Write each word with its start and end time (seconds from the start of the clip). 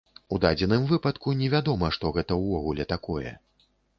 У 0.35 0.37
дадзеным 0.45 0.87
выпадку 0.91 1.33
невядома, 1.41 1.91
што 1.99 2.13
гэта 2.17 2.39
ўвогуле 2.39 2.89
такое. 2.97 3.37